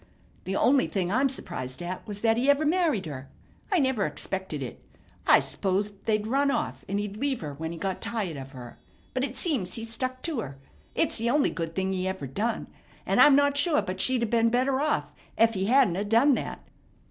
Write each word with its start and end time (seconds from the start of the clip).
The 0.45 0.55
only 0.55 0.87
thing 0.87 1.11
I'm 1.11 1.29
surprised 1.29 1.79
at 1.83 2.07
was 2.07 2.21
that 2.21 2.35
he 2.35 2.49
ever 2.49 2.65
married 2.65 3.05
her. 3.05 3.29
I 3.71 3.77
never 3.77 4.07
expected 4.07 4.63
it. 4.63 4.83
I 5.27 5.39
s'posed 5.39 6.07
they'd 6.07 6.25
run 6.25 6.49
off, 6.49 6.83
and 6.89 6.99
he'd 6.99 7.17
leave 7.17 7.41
her 7.41 7.53
when 7.53 7.71
he 7.71 7.77
got 7.77 8.01
tired 8.01 8.35
of 8.35 8.49
her; 8.49 8.79
but 9.13 9.23
it 9.23 9.37
seems 9.37 9.75
he 9.75 9.83
stuck 9.83 10.23
to 10.23 10.39
her. 10.39 10.57
It's 10.95 11.19
the 11.19 11.29
only 11.29 11.51
good 11.51 11.75
thing 11.75 11.93
he 11.93 12.07
ever 12.07 12.25
done, 12.25 12.65
and 13.05 13.19
I'm 13.21 13.35
not 13.35 13.57
sure 13.57 13.83
but 13.83 14.01
she'd 14.01 14.23
'a' 14.23 14.25
been 14.25 14.49
better 14.49 14.81
off 14.81 15.13
ef 15.37 15.53
he 15.53 15.65
hadn't 15.65 15.95
'a' 15.97 16.03
done 16.05 16.33
that." 16.33 16.67